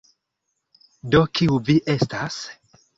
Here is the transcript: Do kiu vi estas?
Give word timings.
Do 1.17 1.23
kiu 1.37 1.61
vi 1.69 1.79
estas? 1.99 2.45